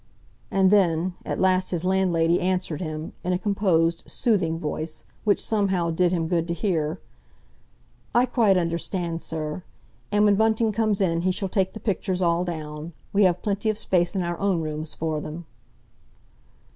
[0.49, 5.91] And then, at last his landlady answered him, in a composed, soothing voice, which somehow
[5.91, 6.99] did him good to hear.
[8.15, 9.61] "I quite understand, sir.
[10.11, 12.93] And when Bunting comes in he shall take the pictures all down.
[13.13, 15.45] We have plenty of space in our own rooms for them."